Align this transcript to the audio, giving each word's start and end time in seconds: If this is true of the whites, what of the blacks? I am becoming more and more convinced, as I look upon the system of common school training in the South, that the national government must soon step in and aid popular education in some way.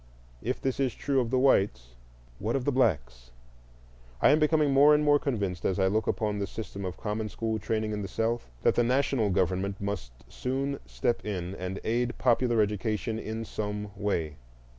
If 0.41 0.59
this 0.59 0.79
is 0.79 0.95
true 0.95 1.19
of 1.19 1.29
the 1.29 1.37
whites, 1.37 1.93
what 2.39 2.55
of 2.55 2.65
the 2.65 2.71
blacks? 2.71 3.29
I 4.19 4.31
am 4.31 4.39
becoming 4.39 4.73
more 4.73 4.95
and 4.95 5.03
more 5.03 5.19
convinced, 5.19 5.63
as 5.63 5.77
I 5.77 5.85
look 5.85 6.07
upon 6.07 6.39
the 6.39 6.47
system 6.47 6.85
of 6.85 6.97
common 6.97 7.29
school 7.29 7.59
training 7.59 7.91
in 7.91 8.01
the 8.01 8.07
South, 8.07 8.49
that 8.63 8.73
the 8.73 8.83
national 8.83 9.29
government 9.29 9.79
must 9.79 10.11
soon 10.27 10.79
step 10.87 11.23
in 11.23 11.53
and 11.53 11.79
aid 11.83 12.17
popular 12.17 12.61
education 12.63 13.19
in 13.19 13.45
some 13.45 13.91
way. 13.95 14.37